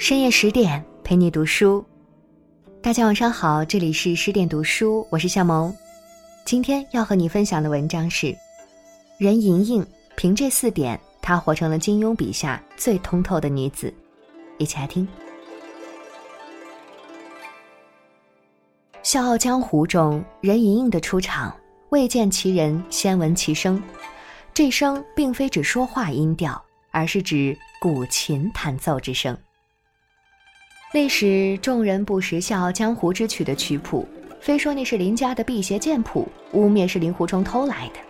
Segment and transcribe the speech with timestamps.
[0.00, 1.84] 深夜十点陪你读书，
[2.80, 5.76] 大家晚上好，这里是十点读书，我是夏萌。
[6.46, 8.34] 今天要和你分享的文章是：
[9.18, 9.86] 任盈盈
[10.16, 13.92] 凭这四点，她活成了金庸笔下最通透的女子。
[14.56, 15.06] 一起来听。
[19.02, 21.54] 《笑傲江湖》中，任盈盈的出场，
[21.90, 23.80] 未见其人，先闻其声。
[24.54, 26.58] 这声并非指说话音调，
[26.90, 29.36] 而是指古琴弹奏之声。
[30.92, 34.08] 那时众人不识《笑傲江湖》之曲的曲谱，
[34.40, 38.00] 非说那是林家的辟邪剑谱，污蔑是令狐冲偷来的。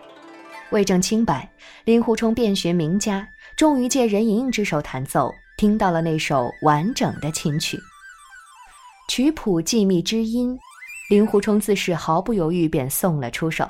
[0.70, 1.47] 为证清白，
[1.84, 7.79] 令狐冲遍寻名家，终于借任盈盈之手弹奏，听到了那首完整的琴曲。
[9.11, 10.59] 曲谱寂密之音，
[11.11, 13.69] 令狐冲自是毫不犹豫便送了出手，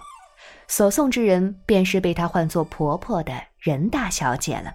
[0.69, 4.71] 所送之人便是被他唤作婆婆的任大小姐了。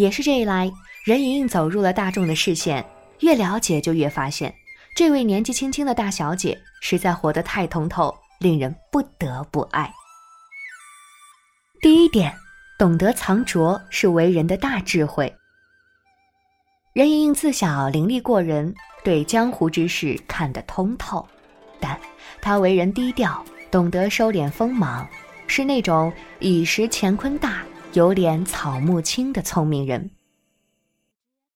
[0.00, 0.72] 也是这一来，
[1.04, 2.82] 任盈盈走入了大众的视线。
[3.18, 4.54] 越了解，就越发现，
[4.96, 9.92] 这位年纪轻轻的大小姐实在活得太通透，令人不得不爱。
[11.82, 12.34] 第一点，
[12.78, 15.30] 懂得藏拙是为人的大智慧。
[16.94, 21.28] 任盈盈自小伶俐过人，对江湖之事看得通透，
[21.78, 22.00] 但
[22.40, 25.06] 她为人低调，懂得收敛锋芒，
[25.46, 27.62] 是那种以识乾坤大。
[27.92, 30.10] 有点草木青的聪明人，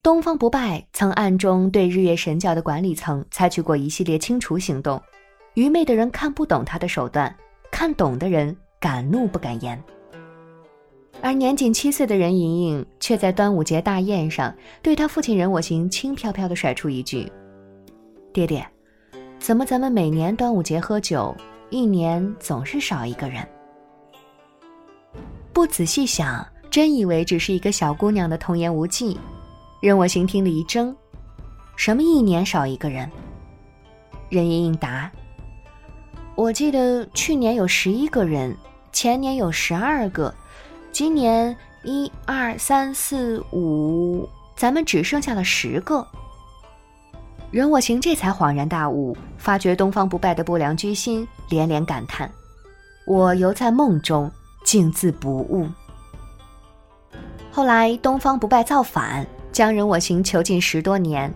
[0.03, 5.01] 东方不败曾暗中对日月神教的管理层采取过一系列清除行动。
[5.55, 7.33] 愚昧的人看不懂他的手段，
[7.71, 9.81] 看懂的人敢怒不敢言。
[11.23, 17.31] 而年仅七岁的任盈盈，却在端午节大宴上对他父亲任我行轻飘飘地甩出一句
[18.35, 18.67] ：“爹爹，
[19.39, 21.33] 怎么咱们每年端午节喝酒，
[21.71, 23.47] 一年总是少一个人？”
[25.55, 29.17] 不仔细想，真以为只是一个小姑娘的童言无忌。
[29.81, 30.93] 任我行听了一怔
[31.77, 33.09] ：“什么一年少一个人？”
[34.29, 35.09] 任盈盈答
[36.35, 38.55] ：“我记得去年有十一个人，
[38.91, 40.35] 前年有十二个，
[40.91, 46.05] 今年一二三四五，咱们只剩下了十个。”
[47.53, 52.29] 任我行这才恍然大悟，发觉东方不败的不良居心，连连感叹
[53.07, 54.29] ：“我犹在梦中。”
[54.75, 55.69] 竟自不悟。
[57.53, 61.33] 后来东方不败造反，将任我行囚禁十多年，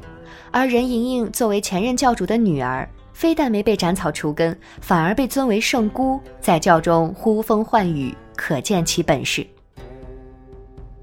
[0.51, 9.47] 而任盈盈作为前任教主的女儿，非但没被斩草除根，反而被尊为圣姑，在教中呼风唤雨，可见其本事。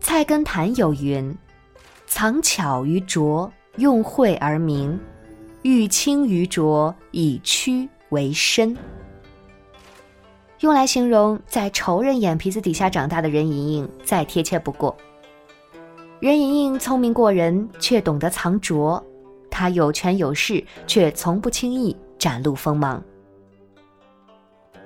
[0.02, 1.34] 菜根谭有云
[2.06, 5.00] ：“藏巧于拙，用晦而明；
[5.62, 8.76] 欲清于浊，以曲为深。”
[10.62, 14.96] 用来形容在仇人眼皮子底下长大的任盈盈，再贴切不过。
[16.22, 19.04] 任盈盈聪明过人，却懂得藏拙；
[19.52, 23.04] 她有权有势，却从不轻易展露锋芒。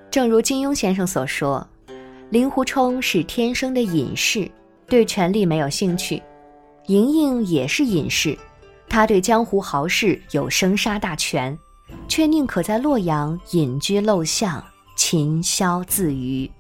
[0.10, 1.66] 正如金庸先生所说
[2.32, 4.50] ：“令狐冲是天生的隐士，
[4.88, 6.20] 对权力没有兴趣；
[6.88, 8.36] 盈盈也是隐士，
[8.90, 11.56] 她对江湖豪士有生杀大权，
[12.08, 14.62] 却宁可在洛阳隐居陋巷。”
[15.00, 16.52] 琴箫自娱，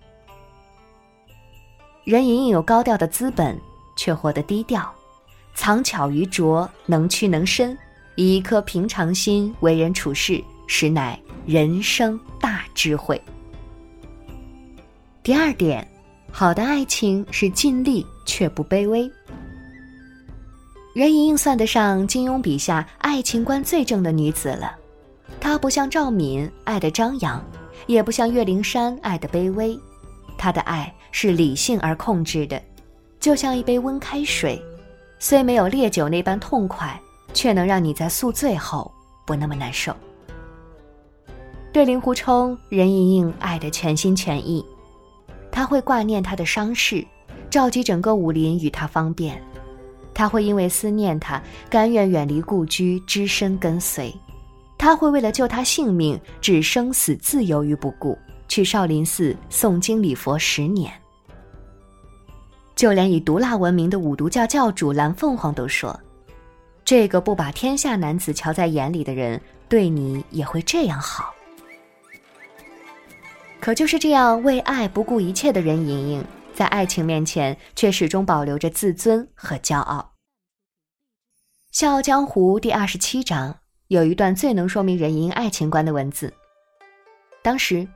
[2.06, 3.60] 任盈盈有高调的资本，
[3.98, 4.90] 却活得低调，
[5.54, 7.78] 藏巧于拙，能屈能伸，
[8.16, 13.22] 以一颗平常心为人处事，实乃人生大智慧。
[15.22, 15.86] 第二点，
[16.32, 19.02] 好的爱情是尽力却不卑微。
[20.96, 24.78] 任盈盈算得上金庸笔下爱情观最正的女子了，
[25.42, 27.44] 她不像赵敏爱的张扬。
[27.88, 29.78] 也不像岳灵珊爱的卑微，
[30.38, 32.62] 他的爱是理性而控制的，
[33.20, 34.62] 就像一杯温开水，
[35.20, 37.00] 虽没有烈酒那般痛快，
[37.34, 38.92] 却能让你在宿醉后
[39.26, 39.96] 不那么难受。
[41.72, 44.66] 对令狐冲，任盈盈爱得全心全意，
[45.52, 47.06] 他会挂念他的伤势，
[47.50, 49.42] 召集整个武林与他方便，
[50.14, 54.14] 他会因为思念他，甘愿远离故居，只身跟随。
[54.80, 58.18] 他会为了救他性命，置生死自由于不顾，
[58.48, 60.90] 去少林寺诵经礼佛十年。
[62.78, 66.00] 就连以毒辣闻名的五毒教教主蓝凤凰都说
[66.86, 71.36] ：“这个不把天下男子瞧在眼里的人，对你也会这样好。”
[73.60, 80.14] 可就是这样为爱不顾一切的任盈盈，在爱情面前却始终保留着自尊和骄傲。
[81.78, 83.58] 《笑傲江湖》第二十七章。
[83.90, 86.32] 有一段最能说明任盈盈爱情观的文字。
[87.42, 87.88] 当时，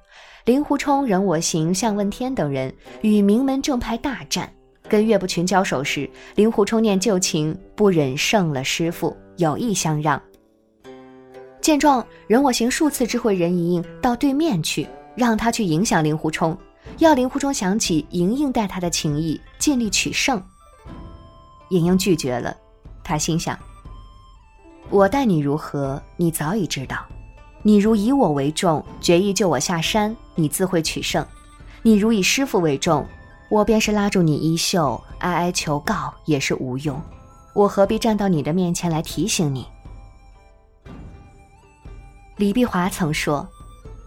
[0.43, 2.73] 令狐冲、任我行、向问天等人
[3.03, 4.51] 与名门正派大战，
[4.89, 10.19] 跟岳不群交手时，令狐冲念旧情，不忍胜了师傅，有意相让。
[11.61, 16.57] 见状，任我行数次知会任盈盈到对面去，让他去影响令狐冲，
[16.97, 20.43] 要令狐冲想起盈盈待他的情谊，尽力取胜。
[21.69, 22.57] 盈盈拒绝了，
[23.03, 23.57] 他心想：
[24.93, 27.03] 我待你如何，你早已知道。
[27.63, 31.25] 你如以我为重，决意救我下山，你自会取胜；
[31.81, 33.03] 你如以师傅为重，
[33.49, 37.01] 我便是拉住你衣袖，哀哀求告也是无用。
[37.55, 39.65] 我何必站到你的面前来提醒你？
[42.35, 43.49] 李碧华曾说：“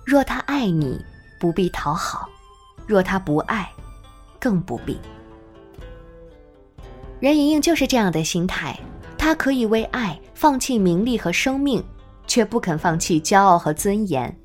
[0.07, 1.05] 若他爱你，
[1.41, 2.29] 不必讨好；
[2.87, 3.69] 若他不爱，
[4.39, 4.97] 更不必。”
[7.19, 8.79] 任盈盈就是这样的心态，
[9.19, 11.85] 她可以为爱放弃名利和生命。
[12.29, 14.37] 却不肯放弃骄傲和尊严，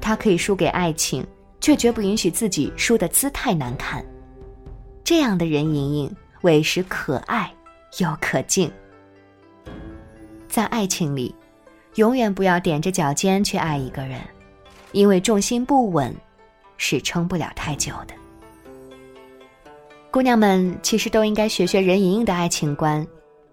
[0.00, 1.24] 他可以输给爱情，
[1.60, 4.04] 却绝不允许自己输的姿态难看。
[5.04, 7.48] 这样的人，莹莹委实可爱
[7.98, 8.68] 又可敬。
[10.48, 11.32] 在爱情里，
[11.94, 14.20] 永远不要踮着脚尖去爱一个人，
[14.90, 16.12] 因为重心不稳，
[16.76, 18.14] 是撑不了太久的。
[20.10, 23.06] 姑娘们其实都应该学学任盈盈的爱情观：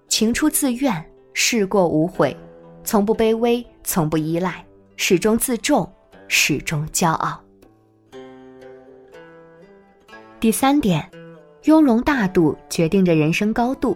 [0.08, 2.36] 情出自愿，事过无悔。
[2.84, 4.66] 从不卑微，从不依赖，
[4.98, 5.88] 始终自重，
[6.28, 7.40] 始终骄傲。
[10.40, 11.08] 第三点，
[11.66, 13.96] 雍容大度决定着人生高度。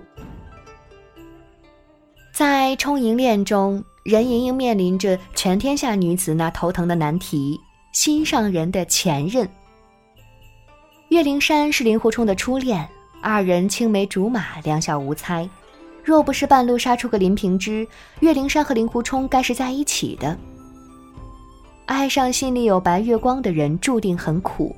[2.31, 7.59] 在充盈恋中，任盈盈面临着全天下女子那头疼的难题——
[7.91, 9.49] 心上人的前任。
[11.09, 12.87] 岳灵珊是令狐冲的初恋，
[13.21, 15.49] 二人青梅竹马，两小无猜。
[16.05, 17.85] 若不是半路杀出个林平之，
[18.19, 20.37] 岳灵珊和令狐冲该是在一起的。
[21.87, 24.75] 爱上心里有白月光的人，注定很苦。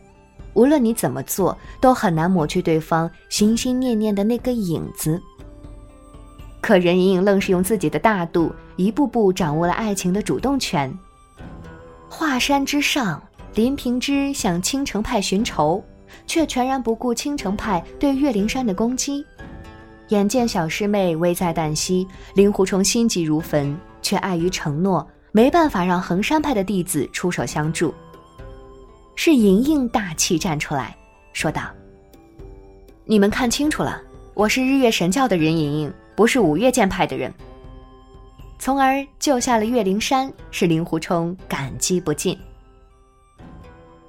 [0.53, 5.21] 无论你怎么做，都很难抹去对方心心念念的那个影子。
[6.62, 10.91] 可任盈盈愣是用自己的大度，一步步掌握了爱情的主动权。
[12.09, 13.21] 华山之上，
[13.53, 15.83] 林平之向青城派寻仇，
[16.25, 19.25] 却全然不顾青城派对岳灵珊的攻击。
[20.09, 27.94] 眼见小师妹危在旦夕，令狐冲心急如焚，却碍于承诺，没办法让衡山派的弟子出手相助。
[29.15, 30.95] 是莹莹大气站出来，
[31.33, 31.63] 说道
[33.04, 34.01] ：“你们看清楚了，
[34.33, 37.33] 我是日月神教的人，莹莹不是五岳剑派的人。”
[38.60, 42.38] 从而救下了岳灵珊，使令狐冲感激不尽。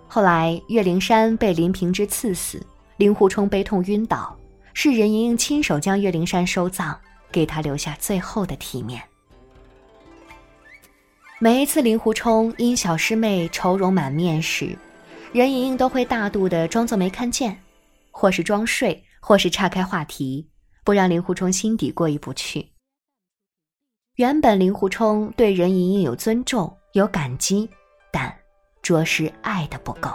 [0.06, 2.62] 后来岳灵珊被林平之刺死，
[2.96, 4.37] 令狐冲悲痛晕倒。
[4.80, 6.96] 是任盈盈亲手将岳灵珊收葬，
[7.32, 9.02] 给他留下最后的体面。
[11.40, 14.78] 每一次令狐冲因小师妹愁容满面时，
[15.32, 17.60] 任盈盈都会大度的装作没看见，
[18.12, 20.48] 或是装睡，或是岔开话题，
[20.84, 22.64] 不让令狐冲心底过意不去。
[24.14, 27.68] 原本令狐冲对任盈盈有尊重、有感激，
[28.12, 28.32] 但
[28.80, 30.08] 着实爱的不够。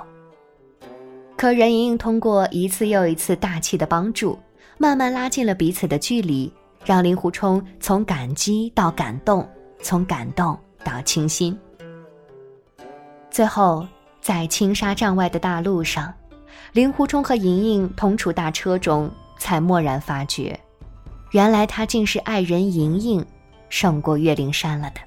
[1.35, 4.39] 可任盈盈通过一次又一次大气的帮助。
[4.77, 6.51] 慢慢拉近了彼此的距离，
[6.83, 9.47] 让令狐冲从感激到感动，
[9.81, 11.57] 从感动到倾心。
[13.29, 13.87] 最后，
[14.21, 16.13] 在青纱帐外的大路上，
[16.71, 20.59] 令狐冲和莹莹同处大车中，才蓦然发觉，
[21.31, 23.25] 原来他竟是爱人莹莹
[23.69, 25.01] 胜过岳灵珊了的。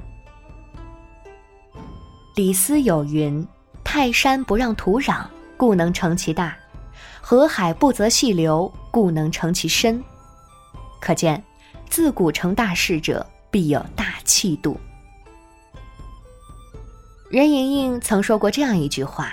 [2.35, 3.47] 李斯有云
[3.85, 5.25] ：“泰山不让土壤，
[5.57, 6.57] 故能成其大。”
[7.29, 10.01] 河海不择细流，故能成其深。
[11.01, 11.43] 可见，
[11.91, 14.79] 自古成大事者必有大气度。
[17.29, 19.33] 任盈盈曾说过这样一句话：“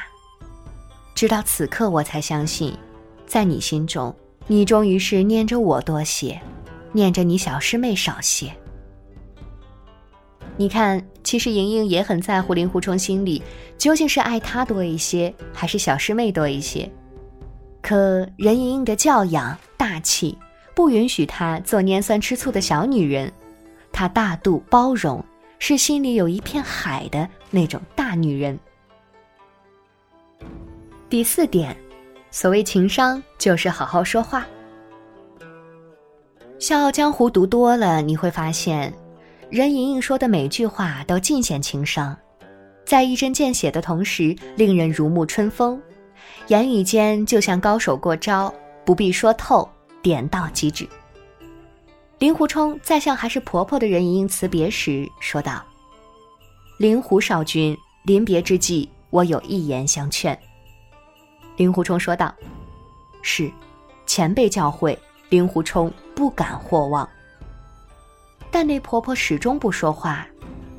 [1.13, 2.75] 直到此刻，我才相信，
[3.27, 4.15] 在你心中，
[4.47, 6.41] 你终于是念着我多些，
[6.93, 8.51] 念着你小师妹少些。”
[10.57, 13.43] 你看，其实莹莹也很在乎令狐冲心里
[13.77, 16.91] 究竟是爱他多一些，还是小师妹多一些。
[17.83, 20.35] 可任盈盈的教养大气，
[20.73, 23.29] 不允许她做拈酸吃醋的小女人。
[23.91, 25.23] 她大度包容，
[25.59, 28.57] 是心里有一片海的那种大女人。
[31.09, 31.75] 第四点，
[32.31, 34.47] 所谓情商，就是好好说话。
[36.57, 38.93] 《笑傲江湖》读多了，你会发现，
[39.49, 42.17] 任盈盈说的每句话都尽显情商，
[42.85, 45.79] 在一针见血的同时，令人如沐春风。
[46.47, 48.53] 言语间就像高手过招，
[48.85, 49.69] 不必说透，
[50.01, 50.87] 点到即止。
[52.19, 55.63] 令狐冲在向还是婆婆的人盈盈辞别时说道
[56.79, 60.37] ：“令狐少君，临别之际，我有一言相劝。”
[61.57, 62.33] 令狐冲说道
[63.21, 63.51] ：“是，
[64.05, 64.97] 前辈教诲，
[65.29, 67.07] 令狐冲不敢或忘。
[68.49, 70.25] 但那婆婆始终不说话，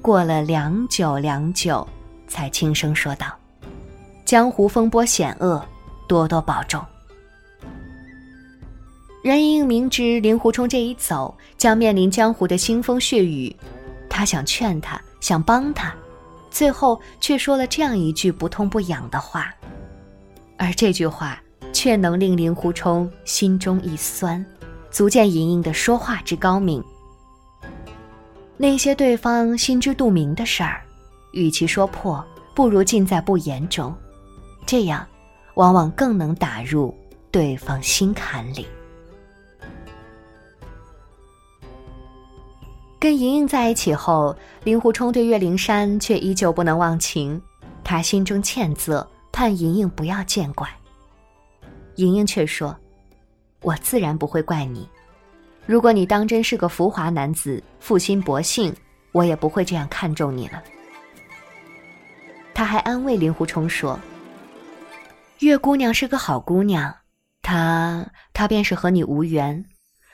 [0.00, 1.86] 过了良久良久，
[2.26, 3.26] 才轻声说道
[4.24, 5.62] ：“江湖风波险恶，
[6.08, 6.82] 多多保重。”
[9.22, 13.54] 任盈盈明知令狐冲这一走将面临江湖的腥风血雨，
[14.08, 15.94] 她想劝他，想帮他，
[16.50, 19.54] 最后却说了这样一句不痛不痒的话，
[20.58, 21.40] 而这句话
[21.72, 24.44] 却能令令狐冲心中一酸，
[24.90, 26.84] 足见盈盈的说话之高明。
[28.58, 30.82] 那些对方心知肚明的事儿，
[31.32, 32.22] 与其说破，
[32.54, 33.94] 不如尽在不言中，
[34.66, 35.06] 这样，
[35.54, 36.94] 往往更能打入
[37.30, 38.66] 对方心坎里。
[42.99, 47.40] 跟莹莹在一起后，令狐冲对岳灵珊却依旧不能忘情，
[47.85, 50.66] 他心中歉责，盼莹莹不要见怪。
[51.97, 52.75] 莹莹却说
[53.61, 54.88] ：“我自然不会怪你。”
[55.66, 58.75] 如果你当真是个浮华男子，负心薄幸，
[59.12, 60.62] 我也不会这样看重你了。
[62.54, 63.99] 他还安慰令狐冲说
[65.44, 66.94] ：“月姑娘是个好姑娘，
[67.42, 69.64] 她她便是和你无缘。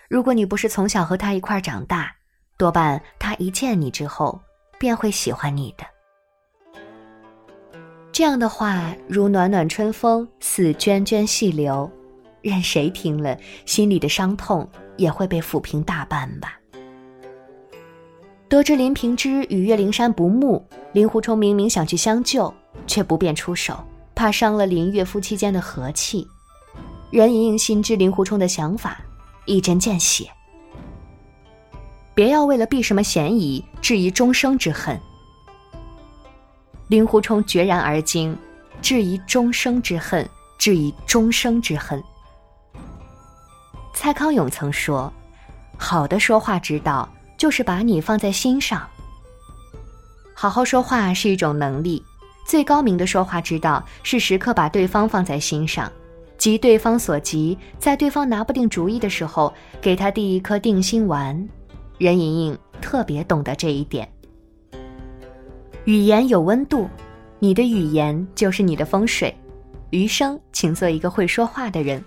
[0.08, 2.12] 如果你不是从小和她一块长大，
[2.56, 4.40] 多半她一见你之后
[4.78, 5.84] 便会喜欢你的。”
[8.12, 11.90] 这样的话如暖暖春风，似涓涓细流，
[12.42, 14.68] 任谁听了，心里的伤痛。
[14.96, 16.60] 也会被抚平大半吧。
[18.50, 22.52] 得知林平之与岳灵珊不睦，令狐冲明明想去相救，
[22.86, 23.82] 却不便出手，
[24.20, 26.28] 怕伤了林月夫妻间的和气。
[27.10, 29.00] 任盈盈心知令狐冲的想法，
[29.46, 30.30] 一针见血。
[32.12, 35.00] 别要为了避什么嫌疑，质疑终生之恨。
[36.88, 38.36] 令狐冲决然而惊，
[38.82, 42.04] 质疑终生之恨，质疑终生之恨。
[43.94, 45.10] 蔡康永曾说
[45.78, 47.08] ：“好的说话之道，
[47.38, 48.86] 就是把你放在心上。
[50.34, 52.04] 好好说话是一种能力，
[52.50, 55.88] 最高明的说话之道是时刻把对方放在心上，
[56.36, 61.48] 急对方所急，在对方拿不定主意的时候，给他递一颗定心丸。
[61.96, 64.12] 任盈盈特别懂得这一点。
[65.84, 66.88] 语言有温度，
[67.38, 69.32] 你的语言就是你的风水。
[69.90, 72.04] 余生，请做一个会说话的人。”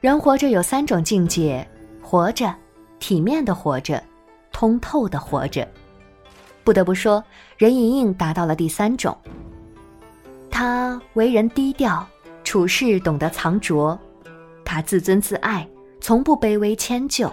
[0.00, 1.66] 人活着有三种境界：
[2.00, 2.54] 活着、
[3.00, 4.00] 体面的活着、
[4.52, 5.66] 通透的活着。
[6.64, 7.22] 不得不说，
[7.56, 9.16] 任盈盈达到了第三种。
[10.50, 12.06] 她为人低调，
[12.44, 13.98] 处事懂得藏拙；
[14.64, 15.66] 她自尊自爱，
[16.00, 17.28] 从不卑微迁就；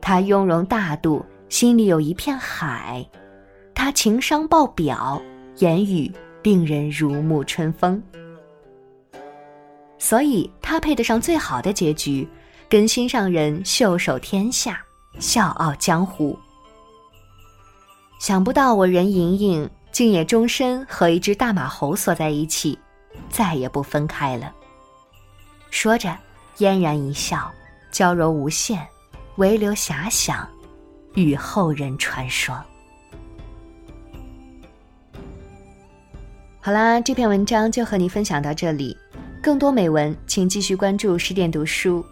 [0.00, 3.04] 她雍容大度，心里有一片海；
[3.74, 5.20] 她情商爆表，
[5.58, 6.10] 言语
[6.42, 8.02] 令人如沐春风。
[9.98, 12.26] 所以他配得上最好的结局，
[12.70, 14.80] 跟心上人袖手天下，
[15.18, 16.36] 笑傲江湖。
[18.20, 22.78] 想不到我任盈盈竟也终身和一只大马猴锁在一起，
[23.30, 24.52] 再也不分开了。
[25.70, 26.14] 说着，
[26.58, 27.50] 嫣然一笑，
[27.90, 28.86] 娇柔无限，
[29.36, 30.46] 唯留遐想，
[31.14, 32.54] 与后人传说。
[36.60, 38.94] 好啦，这篇文章就和你分享到这里。
[39.42, 42.04] 更多美文，请继续关注十点读书，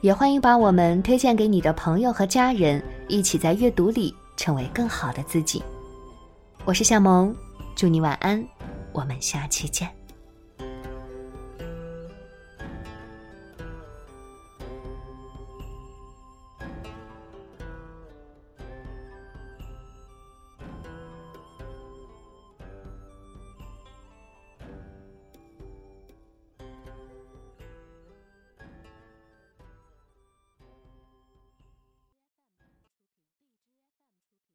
[0.00, 5.62] 也欢迎把我们推荐给你的朋友和家人，一起在阅读里成为更好的自己。
[6.64, 7.34] 我是夏萌，
[7.74, 8.46] 祝你晚安，
[8.92, 10.05] 我们下期见。